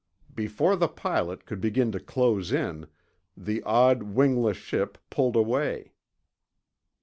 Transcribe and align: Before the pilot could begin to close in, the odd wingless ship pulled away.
Before 0.33 0.75
the 0.75 0.87
pilot 0.87 1.45
could 1.45 1.61
begin 1.61 1.91
to 1.91 1.99
close 1.99 2.51
in, 2.51 2.87
the 3.37 3.61
odd 3.61 4.01
wingless 4.01 4.57
ship 4.57 4.97
pulled 5.11 5.35
away. 5.35 5.91